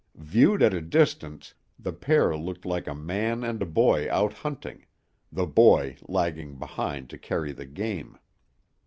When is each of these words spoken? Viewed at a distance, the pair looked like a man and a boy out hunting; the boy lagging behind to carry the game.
Viewed 0.15 0.63
at 0.63 0.73
a 0.73 0.81
distance, 0.81 1.53
the 1.77 1.93
pair 1.93 2.35
looked 2.35 2.65
like 2.65 2.87
a 2.87 2.95
man 2.95 3.43
and 3.43 3.61
a 3.61 3.67
boy 3.67 4.09
out 4.09 4.33
hunting; 4.33 4.87
the 5.31 5.45
boy 5.45 5.95
lagging 6.07 6.57
behind 6.57 7.07
to 7.11 7.19
carry 7.19 7.51
the 7.51 7.67
game. 7.67 8.17